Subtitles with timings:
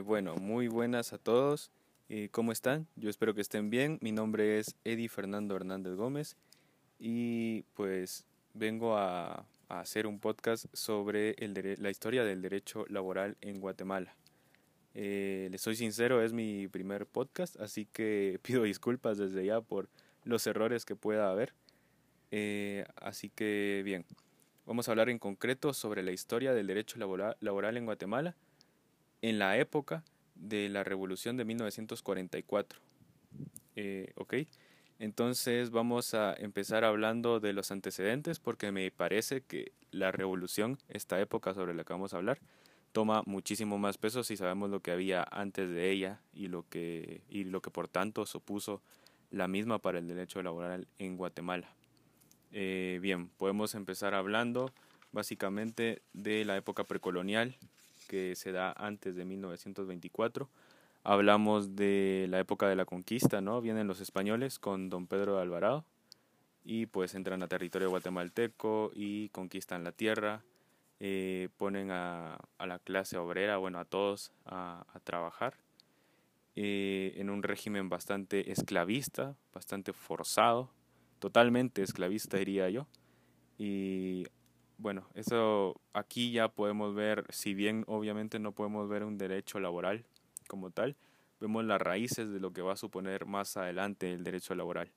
[0.00, 1.70] Eh, bueno, muy buenas a todos.
[2.08, 2.86] Eh, ¿Cómo están?
[2.96, 3.98] Yo espero que estén bien.
[4.00, 6.38] Mi nombre es Eddie Fernando Hernández Gómez
[6.98, 8.24] y pues
[8.54, 14.16] vengo a, hacer un podcast sobre el la historia del derecho laboral en Guatemala.
[14.94, 19.90] Eh, les soy sincero, es mi primer podcast, así que pido disculpas desde ya por
[20.24, 21.52] los errores que pueda haber.
[22.96, 24.06] así que bien,
[24.64, 28.34] vamos a hablar en concreto sobre la historia del derecho laboral en Guatemala
[29.22, 32.80] en la época de la revolución de 1944.
[33.76, 34.34] Eh, ¿Ok?
[34.98, 41.18] Entonces vamos a empezar hablando de los antecedentes porque me parece que la revolución, esta
[41.20, 42.38] época sobre la que vamos a hablar,
[42.92, 47.22] toma muchísimo más peso si sabemos lo que había antes de ella y lo que,
[47.30, 48.82] y lo que por tanto supuso
[49.30, 51.72] la misma para el derecho laboral en Guatemala.
[52.52, 54.72] Eh, bien, podemos empezar hablando
[55.12, 57.56] básicamente de la época precolonial
[58.10, 60.50] que se da antes de 1924.
[61.04, 63.60] Hablamos de la época de la conquista, ¿no?
[63.60, 65.84] Vienen los españoles con don Pedro de Alvarado
[66.64, 70.42] y pues entran a territorio guatemalteco y conquistan la tierra,
[70.98, 75.54] eh, ponen a, la clase obrera, bueno, a todos a, trabajar
[76.56, 80.72] eh, en un régimen bastante esclavista, bastante forzado,
[81.20, 82.88] totalmente esclavista diría yo,
[83.56, 84.26] y
[84.80, 90.06] bueno, eso aquí ya podemos ver, si bien obviamente no podemos ver un derecho laboral
[90.48, 90.96] como tal,
[91.38, 94.90] vemos las raíces de lo que va a suponer más adelante el derecho laboral.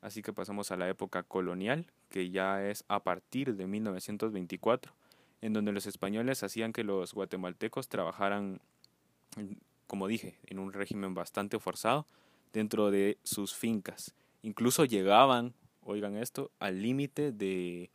[0.00, 4.92] Así que pasamos a la época colonial, que ya es a partir de 1924,
[5.42, 8.60] en donde los españoles hacían que los guatemaltecos trabajaran,
[9.86, 12.06] como dije, en un régimen bastante forzado
[12.52, 14.12] dentro de sus fincas.
[14.42, 17.90] Incluso llegaban, oigan esto, al límite de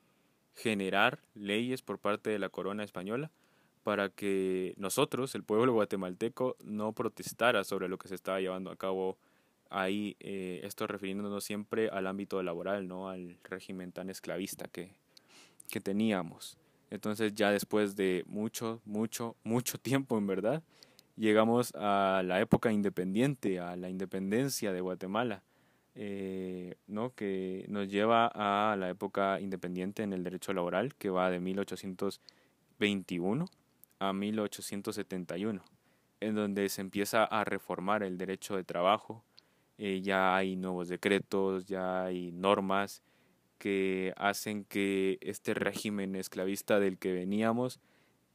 [0.59, 3.31] generar leyes por parte de la corona española
[3.83, 8.75] para que nosotros, el pueblo guatemalteco, no protestara sobre lo que se estaba llevando a
[8.75, 9.17] cabo
[9.69, 14.95] ahí, eh, esto refiriéndonos siempre al ámbito laboral, no al régimen tan esclavista que,
[15.71, 16.57] que teníamos.
[16.89, 20.61] Entonces ya después de mucho, mucho, mucho tiempo en verdad,
[21.15, 25.43] llegamos a la época independiente, a la independencia de Guatemala.
[26.01, 27.13] Eh, ¿no?
[27.13, 33.45] que nos lleva a la época independiente en el derecho laboral, que va de 1821
[33.99, 35.61] a 1871,
[36.21, 39.25] en donde se empieza a reformar el derecho de trabajo,
[39.77, 43.03] eh, ya hay nuevos decretos, ya hay normas
[43.57, 47.81] que hacen que este régimen esclavista del que veníamos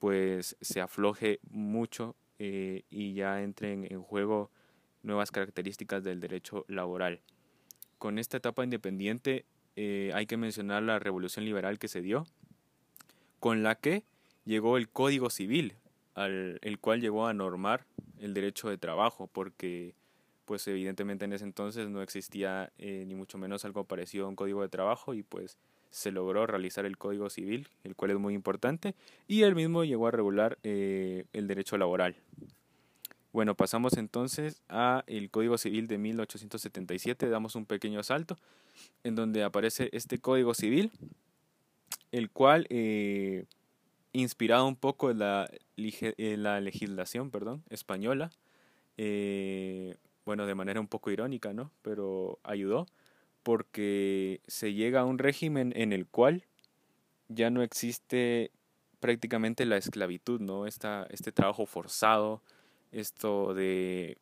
[0.01, 4.51] pues se afloje mucho eh, y ya entren en juego
[5.03, 7.23] nuevas características del derecho laboral
[8.05, 12.27] con esta etapa independiente eh, hay que mencionar la revolución liberal que se dio,
[13.41, 14.03] con la que
[14.45, 15.73] llegó el Código Civil,
[16.15, 17.87] al, el cual llegó a normar
[18.21, 19.95] el derecho de trabajo, porque
[20.45, 24.37] pues evidentemente en ese entonces no existía eh, ni mucho menos algo parecido a un
[24.37, 25.57] código de trabajo y pues
[25.89, 28.95] se logró realizar el Código Civil, el cual es muy importante,
[29.27, 32.17] y él mismo llegó a regular eh, el derecho laboral.
[33.35, 38.39] Bueno, pasamos entonces a el Código Civil de 1877, damos un pequeño salto
[39.03, 40.93] en donde aparece este Código Civil,
[42.13, 43.47] el cual, eh,
[44.13, 48.31] inspirado un poco en la, la legislación perdón, española,
[48.99, 51.73] eh, bueno, de manera un poco irónica, ¿no?
[51.83, 52.87] Pero ayudó
[53.43, 56.45] porque se llega a un régimen en el cual
[57.27, 58.53] ya no existe
[59.01, 60.69] prácticamente la esclavitud, ¿no?
[60.69, 62.41] Esta, este trabajo forzado,
[62.95, 64.19] esto de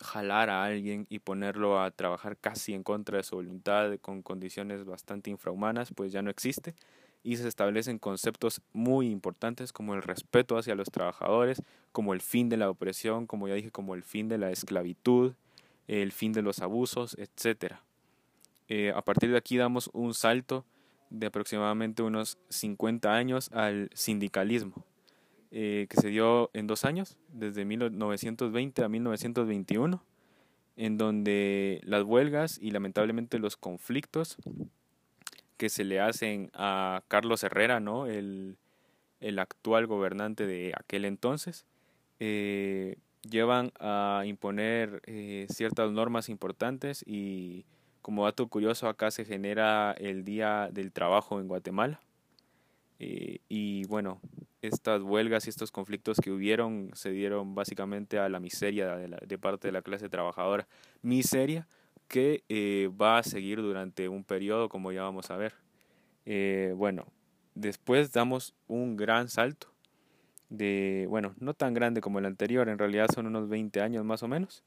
[0.00, 4.84] jalar a alguien y ponerlo a trabajar casi en contra de su voluntad con condiciones
[4.84, 6.74] bastante infrahumanas, pues ya no existe
[7.22, 11.62] y se establecen conceptos muy importantes como el respeto hacia los trabajadores,
[11.92, 15.34] como el fin de la opresión, como ya dije, como el fin de la esclavitud,
[15.86, 17.74] el fin de los abusos, etc.
[18.68, 20.64] Eh, a partir de aquí damos un salto
[21.10, 24.84] de aproximadamente unos 50 años al sindicalismo.
[25.52, 30.04] Eh, que se dio en dos años, desde 1920 a 1921,
[30.76, 34.36] en donde las huelgas y lamentablemente los conflictos
[35.56, 38.06] que se le hacen a Carlos Herrera, ¿no?
[38.06, 38.56] el,
[39.38, 41.66] actual gobernante de aquel entonces,
[42.20, 42.96] eh,
[43.28, 47.66] llevan a imponer eh, ciertas normas importantes y
[48.02, 52.00] como dato curioso acá se genera el Día del Trabajo en Guatemala.
[52.98, 54.20] y bueno,
[54.62, 59.68] estas huelgas y estos conflictos que hubieron se dieron básicamente a la miseria de, parte
[59.68, 60.68] de la clase trabajadora.
[61.02, 61.66] Miseria
[62.08, 65.54] que eh, va a seguir durante un periodo, como ya vamos a ver.
[66.26, 67.06] Eh, bueno,
[67.54, 69.68] después damos un gran salto,
[70.48, 74.24] de, bueno, no tan grande como el anterior, en realidad son unos 20 años más
[74.24, 74.64] o menos,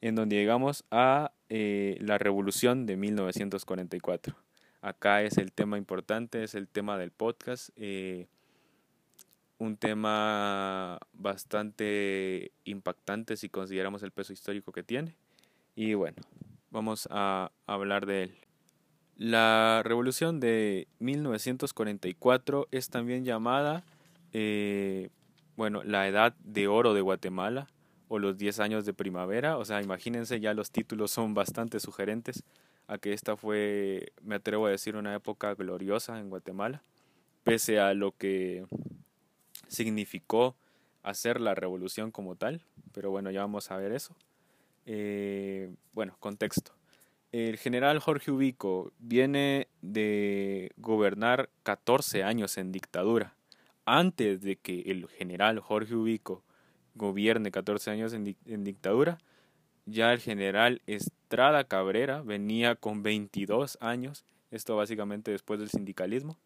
[0.00, 4.34] en donde llegamos a eh, la revolución de 1944.
[4.80, 7.70] Acá es el tema importante, es el tema del podcast,
[9.58, 15.14] un tema bastante impactante si consideramos el peso histórico que tiene.
[15.74, 16.16] Y bueno,
[16.70, 18.34] vamos a hablar de él.
[19.16, 23.84] La revolución de 1944 es también llamada,
[24.32, 25.10] eh,
[25.56, 27.66] bueno, la edad de oro de Guatemala
[28.06, 29.58] o los 10 años de primavera.
[29.58, 32.44] O sea, imagínense, ya los títulos son bastante sugerentes
[32.86, 36.82] a que esta fue, me atrevo a decir, una época gloriosa en Guatemala,
[37.42, 38.64] pese a lo que
[39.68, 40.56] significó
[41.02, 42.62] hacer la revolución como tal.
[42.92, 44.16] Pero bueno, ya vamos a ver eso.
[44.86, 46.72] Eh, bueno, contexto.
[47.30, 53.34] El general Jorge Ubico viene de gobernar 14 años en dictadura.
[53.84, 56.42] Antes de que el general Jorge Ubico
[56.94, 59.18] gobierne 14 años en, dictadura,
[59.86, 66.38] ya el general Estrada Cabrera venía con 22 años, esto básicamente después del sindicalismo,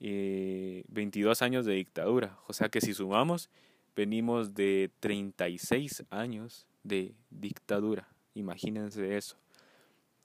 [0.00, 2.38] 22 años de dictadura.
[2.46, 3.50] O sea que si sumamos,
[3.94, 8.08] venimos de 36 años de dictadura.
[8.34, 9.36] Imagínense eso.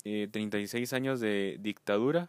[0.03, 2.27] 36 eh, años de dictadura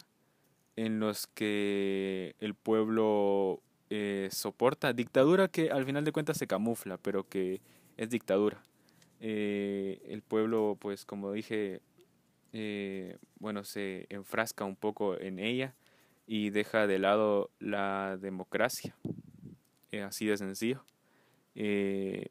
[0.75, 4.93] en los que el pueblo eh, soporta.
[4.93, 7.61] Dictadura que al final de cuentas se camufla, pero que
[7.97, 8.61] es dictadura.
[9.19, 11.81] Eh, el pueblo, pues como dije,
[13.39, 15.75] bueno, se enfrasca un poco en ella
[16.27, 18.95] y deja de lado la democracia.
[20.05, 20.83] así de sencillo.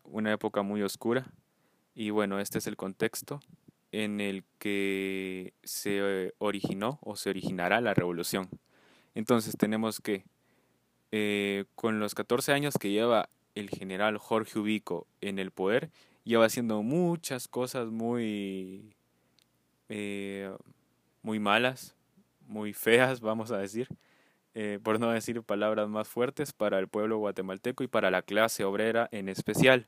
[0.04, 1.26] una época muy oscura.
[1.94, 3.40] Y bueno, este es el contexto
[3.90, 8.48] en el que se originó o se originará la revolución.
[9.14, 10.24] Entonces tenemos que,
[11.10, 15.90] eh, con los 14 años que lleva el general Jorge Ubico en el poder,
[16.24, 18.94] lleva haciendo muchas cosas muy,
[19.88, 20.54] eh,
[21.22, 21.95] muy malas,
[22.46, 23.88] muy feas, vamos a decir,
[24.54, 28.64] eh, por no decir palabras más fuertes, para el pueblo guatemalteco y para la clase
[28.64, 29.86] obrera en especial.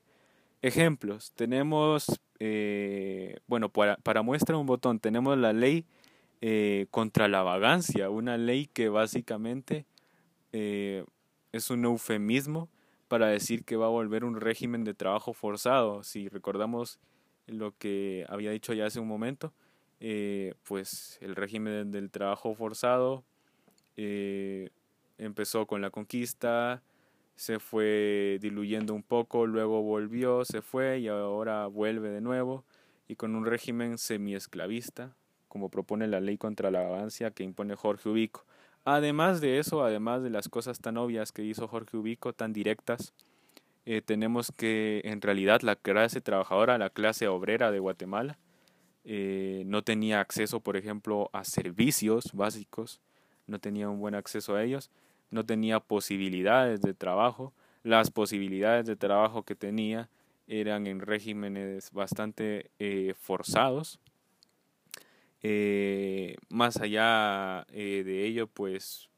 [0.61, 5.85] Ejemplos, tenemos, eh, bueno, para, para, muestra un botón, tenemos la ley
[6.41, 9.85] eh, contra la vagancia, una ley que básicamente
[10.51, 12.69] es un eufemismo
[13.07, 16.03] para decir que va a volver un régimen de trabajo forzado.
[16.03, 16.99] Si recordamos
[17.47, 19.53] lo que había dicho ya hace un momento,
[19.99, 23.23] pues el régimen del trabajo forzado
[25.17, 26.81] empezó con la conquista,
[27.35, 32.65] se fue diluyendo un poco, luego volvió, se fue y ahora vuelve de nuevo
[33.07, 35.15] y con un régimen semiesclavista,
[35.47, 38.45] como propone la ley contra la avancia que impone Jorge Ubico.
[38.85, 43.13] Además de eso, además de las cosas tan obvias que hizo Jorge Ubico, tan directas,
[43.85, 48.37] eh, tenemos que en realidad la clase trabajadora, la clase obrera de Guatemala,
[49.11, 53.01] eh, no tenía acceso, por ejemplo, a servicios básicos,
[53.47, 54.91] no tenía un buen acceso a ellos,
[55.31, 57.51] no tenía posibilidades de trabajo.
[57.81, 60.09] Las posibilidades de trabajo que tenía
[60.45, 63.99] eran en regímenes bastante eh, forzados.
[65.41, 69.09] Eh, más allá de ello, pues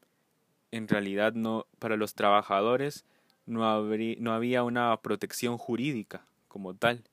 [0.71, 3.03] en realidad no para los trabajadores
[3.45, 7.03] no había una protección jurídica como tal.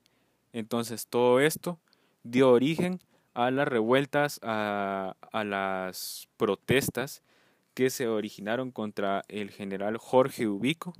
[0.53, 1.77] Entonces todo esto
[2.23, 2.99] dio origen
[3.33, 7.21] a las revueltas, a, las protestas
[7.73, 10.93] que se originaron contra el general Jorge Ubico,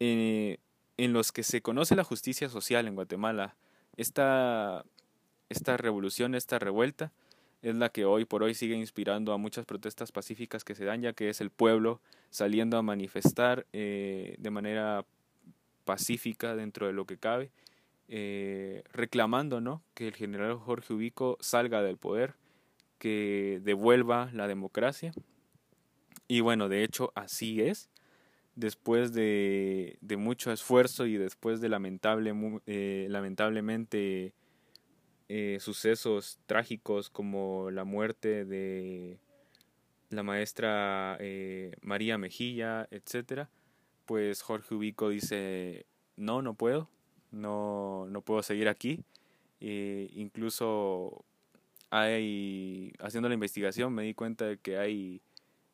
[0.00, 0.58] eh,
[0.96, 3.56] en los que se conoce la justicia social en Guatemala.
[3.96, 4.84] Esta,
[5.48, 7.12] esta revolución, esta revuelta,
[7.62, 11.02] es la que hoy por hoy sigue inspirando a muchas protestas pacíficas que se dan,
[11.02, 15.04] ya que es el pueblo saliendo a manifestar eh, de manera
[15.84, 17.50] pacífica dentro de lo que cabe,
[18.08, 19.82] eh, reclamando ¿no?
[19.94, 22.34] que el general Jorge Ubico salga del poder,
[22.98, 25.12] que devuelva la democracia
[26.28, 27.88] y bueno, de hecho así es.
[28.54, 32.34] Después de, mucho esfuerzo y después de lamentable,
[32.66, 34.34] eh, lamentablemente
[35.28, 39.20] eh, sucesos trágicos como la muerte de
[40.10, 43.48] la maestra eh, María Mejilla, etcétera,
[44.06, 45.86] pues Jorge Ubico dice
[46.16, 46.90] no, no puedo,
[47.30, 49.02] no, no puedo seguir aquí.
[49.60, 51.24] incluso
[51.90, 55.20] hay, haciendo la investigación me di cuenta de que hay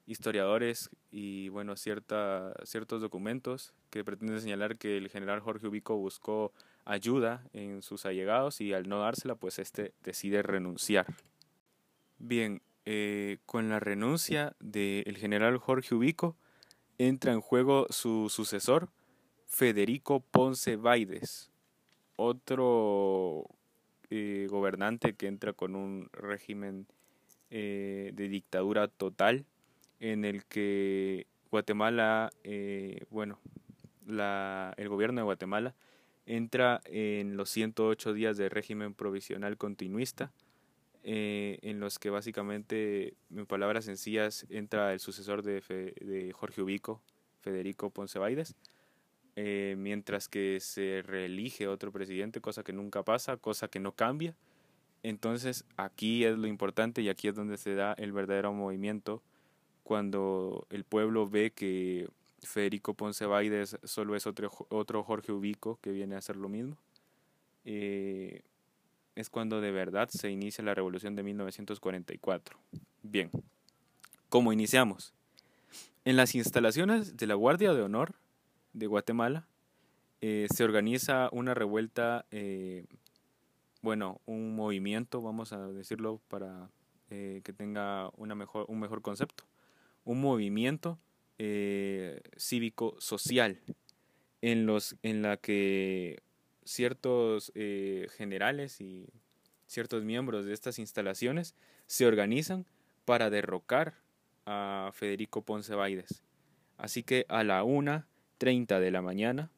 [0.06, 6.52] historiadores y bueno, cierta, ciertos documentos que pretenden señalar que el general Jorge Ubico buscó
[6.84, 11.06] ayuda en sus allegados y al no dársela, pues este decide renunciar.
[12.18, 16.37] Bien, eh, con la renuncia del general Jorge Ubico
[16.99, 18.88] entra en juego su sucesor,
[19.54, 21.49] Federico Ponce Baides,
[22.16, 23.44] otro
[24.11, 26.88] eh, gobernante que entra con un régimen
[27.50, 29.44] eh, de dictadura total
[30.00, 33.38] en el que Guatemala, eh, bueno,
[34.04, 35.76] la, el gobierno de Guatemala
[36.26, 40.32] entra en los 108 días de régimen provisional continuista,
[41.04, 47.02] en los que básicamente, en palabras sencillas, entra el sucesor de, de Jorge Ubico,
[47.40, 48.56] Federico Ponce Baides,
[49.36, 54.34] eh, mientras que se reelige otro presidente, cosa que nunca pasa, cosa que no cambia.
[55.02, 59.22] Entonces aquí es lo importante y aquí es donde se da el verdadero movimiento
[59.82, 62.08] cuando el pueblo ve que
[62.40, 66.76] Federico Ponce Baides solo es otro, otro Jorge Ubico que viene a hacer lo mismo.
[67.64, 68.42] Eh,
[69.14, 72.58] es cuando de verdad se inicia la revolución de 1944.
[73.02, 73.30] Bien,
[74.28, 75.12] ¿cómo iniciamos?
[76.04, 78.14] En las instalaciones de la Guardia de Honor
[78.75, 79.49] de Guatemala,
[80.21, 82.85] eh, se organiza una revuelta, eh,
[83.83, 86.71] bueno, un movimiento, vamos a decirlo para
[87.11, 89.45] eh, que tenga una mejor, un mejor concepto,
[90.04, 90.99] un movimiento
[92.37, 93.61] cívico-social
[94.40, 96.23] en, los, en la que
[96.64, 97.52] ciertos
[98.16, 99.09] generales y
[99.66, 102.66] ciertos miembros de estas instalaciones se organizan
[103.04, 103.95] para derrocar
[104.47, 106.23] a Federico Ponce Baides.
[106.78, 108.07] Así que a la una
[108.44, 109.50] 30 de la mañana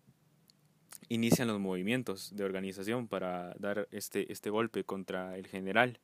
[1.09, 5.99] inician los movimientos de organización para dar este, este golpe contra el general.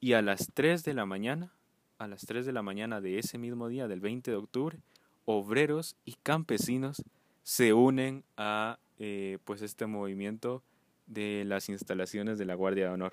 [0.00, 1.52] Y a las 3 de la mañana,
[1.98, 4.78] a las 3 de la mañana de ese mismo día, del 20 de octubre,
[5.26, 7.02] obreros y campesinos
[7.42, 10.62] se unen a eh, pues este movimiento
[11.06, 13.12] de las instalaciones de la Guardia de Honor.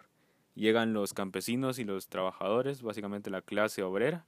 [0.55, 4.23] Llegan los campesinos y los trabajadores, básicamente la clase obrera,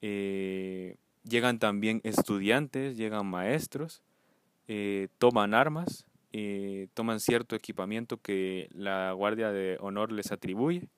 [0.00, 0.96] eh,
[1.28, 4.02] Llegan también estudiantes, llegan maestros,
[4.66, 10.88] eh, toman armas, eh, toman cierto equipamiento que la Guardia de Honor les atribuye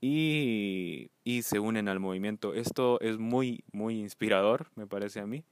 [0.00, 1.10] y,
[1.42, 2.52] se unen al movimiento.
[2.54, 5.44] Esto es muy, muy inspirador, me parece a mí,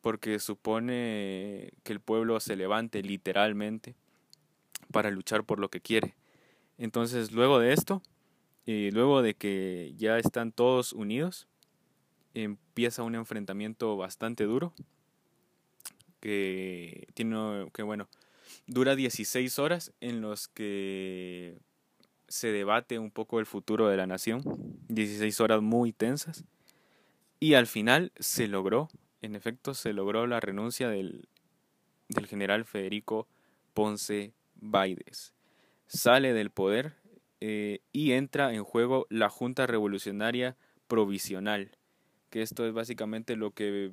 [0.00, 3.94] porque supone que el pueblo se levante literalmente
[4.92, 6.14] para luchar por lo que quiere.
[6.78, 8.02] Entonces, luego de esto,
[8.64, 11.46] y luego de que ya están todos unidos,
[12.34, 14.74] empieza un enfrentamiento bastante duro
[16.20, 18.08] que tiene que bueno
[18.66, 21.58] dura 16 horas en los que
[22.28, 24.42] se debate un poco el futuro de la nación
[24.88, 26.44] 16 horas muy tensas
[27.40, 28.88] y al final se logró
[29.22, 31.28] en efecto se logró la renuncia del,
[32.08, 33.26] del general Federico
[33.74, 35.34] Ponce Baides.
[35.86, 36.94] Sale del poder
[37.40, 40.56] eh, y entra en juego la Junta Revolucionaria
[40.88, 41.76] Provisional
[42.34, 43.92] que esto es básicamente lo que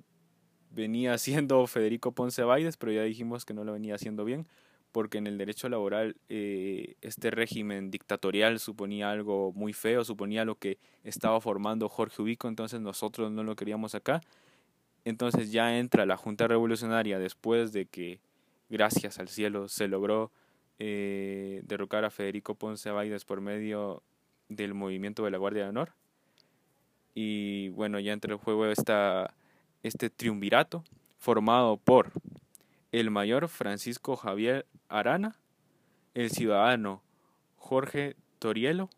[0.71, 4.47] venía haciendo Federico Ponce Baides, pero ya dijimos que no lo venía haciendo bien,
[4.91, 10.55] porque en el derecho laboral eh, este régimen dictatorial suponía algo muy feo, suponía lo
[10.55, 14.21] que estaba formando Jorge Ubico, entonces nosotros no lo queríamos acá.
[15.05, 18.21] Entonces ya entra la Junta Revolucionaria después de que,
[18.69, 20.31] gracias al cielo, se logró
[20.79, 24.01] eh, derrocar a Federico Ponce Baides por medio
[24.49, 25.93] del movimiento de la Guardia de Honor
[27.13, 29.33] y bueno, ya entre el juego está
[29.83, 30.83] este triunvirato
[31.17, 32.11] formado por
[32.91, 35.39] el mayor Francisco Javier Arana,
[36.13, 37.03] el ciudadano
[37.57, 38.89] Jorge Torielo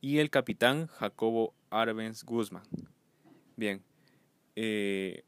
[0.00, 2.64] y el capitán Jacobo Arbenz Guzmán.
[3.56, 3.82] Bien,
[4.56, 5.24] eh,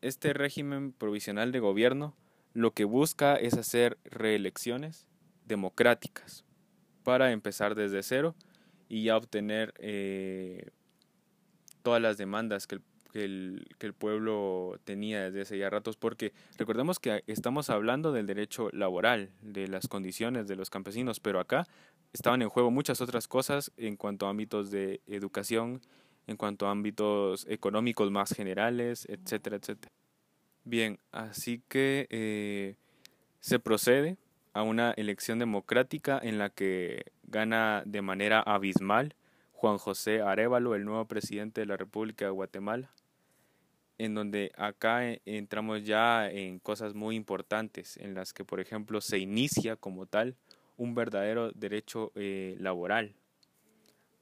[0.00, 2.14] este régimen provisional de gobierno
[2.52, 5.06] lo que busca es hacer reelecciones
[5.44, 6.44] democráticas
[7.02, 8.34] para empezar desde cero
[8.88, 10.70] y ya obtener eh,
[11.82, 12.76] todas las demandas que
[13.12, 18.26] el, que, el, pueblo tenía desde hace ya ratos, porque recordemos que estamos hablando del
[18.26, 21.66] derecho laboral, de las condiciones de los campesinos, pero acá
[22.12, 25.80] estaban en juego muchas otras cosas en cuanto a ámbitos de educación,
[26.26, 29.92] en cuanto a ámbitos económicos más generales, etcétera, etcétera.
[30.64, 32.74] Bien, así que eh,
[33.40, 34.18] se procede
[34.52, 39.14] a una elección democrática en la que gana de manera abismal
[39.52, 42.90] Juan José Arevalo, el nuevo presidente de la República de Guatemala,
[43.96, 49.00] en donde acá e, entramos ya en cosas muy importantes, en las que, por ejemplo,
[49.00, 50.36] se inicia como tal
[50.76, 53.14] un verdadero derecho eh, laboral,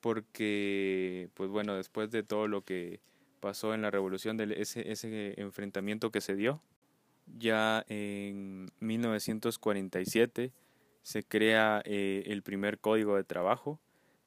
[0.01, 3.01] porque, pues bueno, después de todo lo que
[3.41, 6.63] pasó en la revolución, de ese, ese enfrentamiento que se dio,
[7.27, 10.53] ya en 1947
[11.05, 13.79] se crea eh, el primer código de trabajo,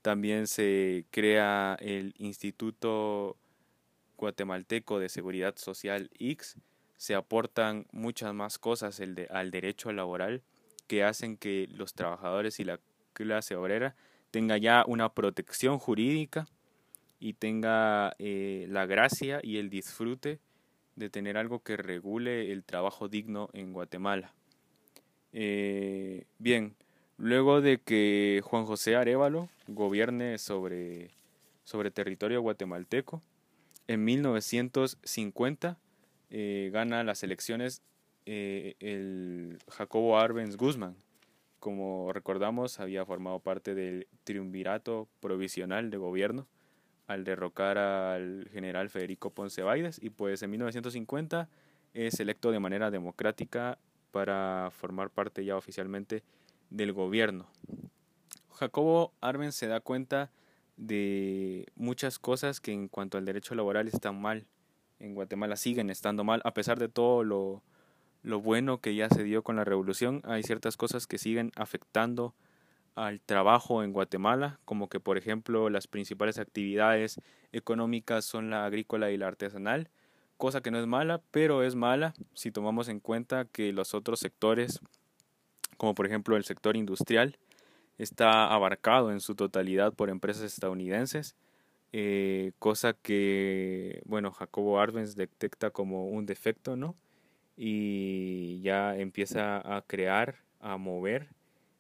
[0.04, 3.36] también se crea el Instituto
[4.16, 6.56] Guatemalteco de Seguridad Social X,
[6.96, 10.44] se aportan muchas más cosas al derecho laboral
[10.88, 12.80] que hacen que los trabajadores y la
[13.14, 13.96] clase obrera
[14.32, 16.48] tenga ya una protección jurídica
[17.20, 20.40] y tenga eh, la gracia y el disfrute
[20.96, 24.34] de tener algo que regule el trabajo digno en Guatemala.
[25.40, 26.74] Eh, bien,
[27.18, 31.12] luego de que Juan José Arevalo gobierne sobre,
[31.64, 33.22] sobre territorio guatemalteco,
[33.88, 35.78] en 1950
[36.32, 37.84] eh, gana las elecciones
[38.26, 40.96] el Jacobo Arbenz Guzmán.
[41.60, 46.48] Como recordamos, había formado parte del triunvirato provisional de gobierno
[47.06, 51.48] al derrocar al general Federico Ponce Baides y pues en 1950
[51.94, 53.78] es electo de manera democrática
[54.18, 56.24] para formar parte ya oficialmente
[56.72, 57.46] del gobierno.
[58.50, 60.32] Jacobo Arben se da cuenta
[60.76, 64.48] de muchas cosas que en cuanto al derecho laboral están mal.
[64.98, 67.62] En Guatemala siguen estando mal, a pesar de todo lo,
[68.24, 72.34] lo bueno que ya se dio con la revolución, hay ciertas cosas que siguen afectando
[72.96, 77.22] al trabajo en Guatemala, como que por ejemplo las principales actividades
[77.52, 79.92] económicas son la agrícola y la artesanal,
[80.38, 84.20] cosa que no es mala, pero es mala si tomamos en cuenta que los otros
[84.20, 84.80] sectores,
[85.78, 87.38] como por ejemplo el sector industrial,
[87.98, 91.36] está abarcado en su totalidad por empresas estadounidenses,
[91.94, 96.96] eh, cosa que, bueno, Jacobo Arbenz detecta como un defecto, ¿no?
[97.56, 101.30] Y ya empieza a crear, a mover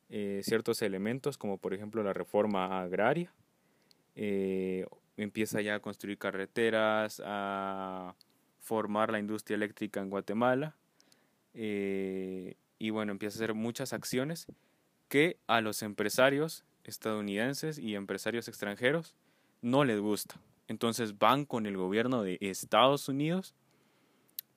[0.09, 3.33] eh, ciertos elementos, como por ejemplo la reforma agraria.
[4.15, 4.87] Eh,
[5.17, 8.15] empieza ya a construir carreteras, a
[8.67, 10.75] formar la industria eléctrica en Guatemala.
[11.53, 14.47] Eh, y bueno, empieza a hacer muchas acciones
[15.07, 19.15] que a los empresarios estadounidenses y empresarios extranjeros
[19.61, 20.39] no les gusta.
[20.67, 23.55] Entonces van con el gobierno de Estados Unidos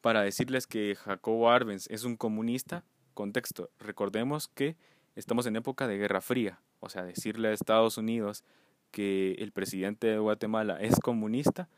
[0.01, 2.85] para decirles que Jacobo Arbenz es un comunista.
[3.14, 4.77] Contexto, recordemos que
[5.14, 8.44] estamos en época de Guerra Fría, o sea, decirle a Estados Unidos
[8.90, 11.68] que el presidente de Guatemala es comunista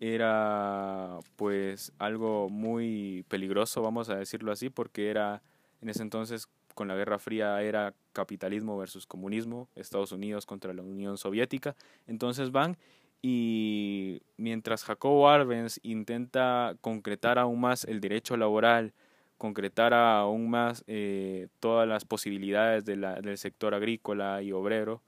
[0.00, 5.42] era pues algo muy peligroso, vamos a decirlo así, porque era
[5.80, 10.82] en ese entonces con la Guerra Fría era capitalismo versus comunismo, Estados Unidos contra la
[10.82, 11.74] Unión Soviética,
[12.06, 12.76] entonces van
[13.22, 18.92] y mientras Jacobo Arbenz intenta concretar aún más el derecho laboral,
[19.38, 25.02] concretara aún más eh, todas las posibilidades de del sector agrícola y obrero,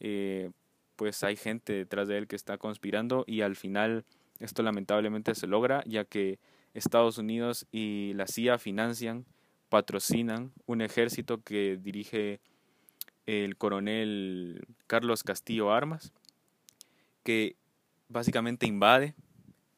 [0.00, 0.50] eh,
[0.96, 4.04] pues hay gente detrás de él que está conspirando y al final
[4.42, 6.38] esto lamentablemente se logra ya que
[6.74, 9.24] Estados Unidos y la CIA financian,
[9.68, 12.40] patrocinan un ejército que dirige
[13.26, 16.12] el coronel Carlos Castillo Armas,
[17.22, 17.56] que
[18.08, 19.14] básicamente invade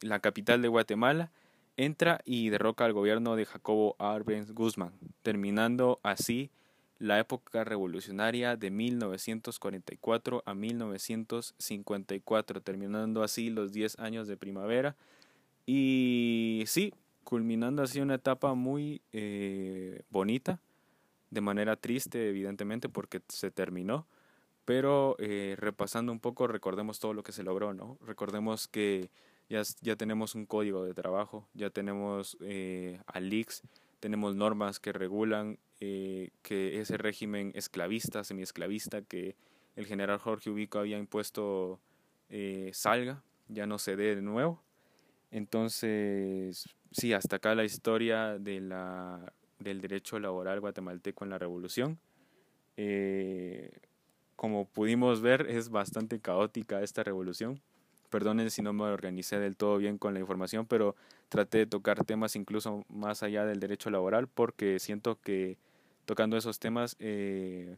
[0.01, 1.31] la capital de Guatemala
[1.77, 6.51] entra y derroca al gobierno de Jacobo Arbenz Guzmán, terminando así
[6.99, 14.95] la época revolucionaria de 1944 a 1954, terminando así los 10 años de primavera
[15.65, 20.59] y sí, culminando así una etapa muy eh, bonita,
[21.31, 24.07] de manera triste evidentemente porque se terminó,
[24.63, 27.97] pero eh, repasando un poco recordemos todo lo que se logró, ¿no?
[28.05, 29.09] Recordemos que
[29.49, 33.63] ya, ya tenemos un código de trabajo, ya tenemos eh, ALIX,
[34.05, 39.35] tenemos normas que regulan eh, que ese régimen esclavista, semiesclavista que
[39.75, 41.79] el general Jorge Ubico había impuesto
[42.29, 44.61] eh, salga, ya no se dé de nuevo.
[45.31, 51.97] Entonces, sí, hasta acá la historia de la, del derecho laboral guatemalteco en la revolución.
[52.77, 53.71] Eh,
[54.35, 57.59] como pudimos ver, es bastante caótica esta revolución
[58.15, 60.95] perdonen si no me organicé del todo bien con la información, pero
[61.27, 65.57] traté de tocar temas incluso más allá del derecho laboral porque siento que
[66.05, 67.75] tocando esos temas eh,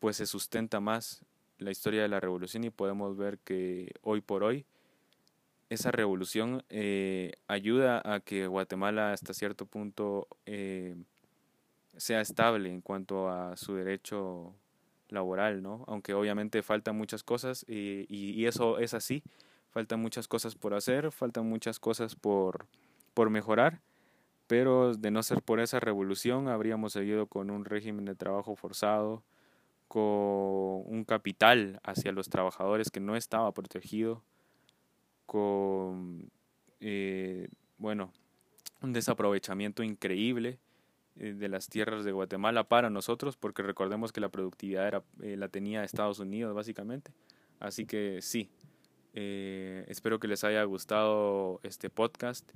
[0.00, 1.24] pues se sustenta más
[1.58, 4.66] la historia de la revolución y podemos ver que hoy por hoy
[5.68, 10.96] esa revolución eh, ayuda a que Guatemala hasta cierto punto eh,
[11.96, 14.52] sea estable en cuanto a su derecho
[15.10, 15.84] laboral, ¿no?
[15.86, 19.22] Aunque obviamente faltan muchas cosas y, y eso es así,
[19.70, 22.66] faltan muchas cosas por hacer, faltan muchas cosas por,
[23.14, 23.80] por mejorar,
[24.46, 29.22] pero de no ser por esa revolución habríamos seguido con un régimen de trabajo forzado,
[29.88, 34.22] con un capital hacia los trabajadores que no estaba protegido,
[35.26, 36.30] con,
[36.80, 38.12] eh, bueno,
[38.82, 40.58] un desaprovechamiento increíble
[41.16, 45.48] eh, de las tierras de Guatemala para nosotros, porque recordemos que la productividad eh, la
[45.48, 47.12] tenía Estados Unidos básicamente.
[47.58, 48.48] Así que sí,
[49.14, 52.50] eh, espero que les haya gustado este podcast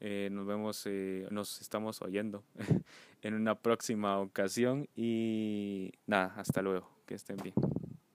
[0.00, 2.44] Eh, nos vemos, eh, nos estamos oyendo
[3.22, 7.54] en una próxima ocasión y nada, hasta luego, que estén bien.